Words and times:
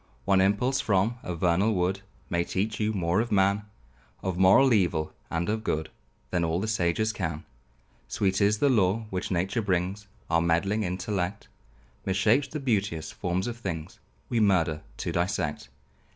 One 0.25 0.41
impulse 0.41 0.81
from 0.81 1.19
a 1.21 1.35
vernal 1.35 1.75
wood 1.75 2.01
May 2.27 2.43
teach 2.43 2.79
you 2.79 2.91
more 2.91 3.21
of 3.21 3.31
man; 3.31 3.65
Of 4.23 4.35
moral 4.35 4.73
evil 4.73 5.13
and 5.29 5.47
of 5.47 5.63
good, 5.63 5.91
Than 6.31 6.43
all 6.43 6.59
the 6.59 6.67
sages 6.67 7.13
can. 7.13 7.45
Sweet 8.07 8.41
is 8.41 8.57
the 8.57 8.67
lore 8.67 9.05
which 9.11 9.29
nature 9.29 9.61
brings; 9.61 10.07
Our 10.27 10.41
meddling 10.41 10.81
intellect 10.81 11.49
Mishapes 12.03 12.47
the 12.49 12.59
beauteous 12.59 13.11
forms 13.11 13.45
of 13.45 13.57
things; 13.57 13.99
We 14.27 14.39
murder 14.39 14.81
to 14.97 15.11
dissect. 15.11 15.69